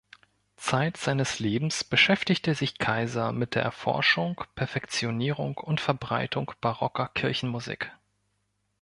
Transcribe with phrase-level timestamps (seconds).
[0.55, 7.91] Zeit seines Lebens beschäftigte sich Kayser mit der Erforschung, Perfektionierung und Verbreitung barocker Kirchenmusik.